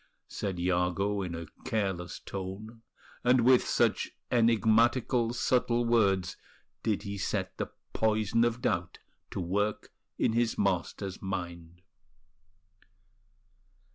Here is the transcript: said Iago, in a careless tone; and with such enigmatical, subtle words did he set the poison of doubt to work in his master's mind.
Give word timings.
said 0.27 0.59
Iago, 0.59 1.21
in 1.21 1.35
a 1.35 1.45
careless 1.63 2.17
tone; 2.17 2.81
and 3.23 3.41
with 3.41 3.63
such 3.67 4.09
enigmatical, 4.31 5.31
subtle 5.31 5.85
words 5.85 6.37
did 6.81 7.03
he 7.03 7.19
set 7.19 7.55
the 7.59 7.67
poison 7.93 8.43
of 8.43 8.63
doubt 8.63 8.97
to 9.29 9.39
work 9.39 9.93
in 10.17 10.33
his 10.33 10.57
master's 10.57 11.21
mind. 11.21 11.83